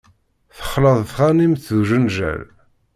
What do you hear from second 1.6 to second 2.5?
d ujenjal.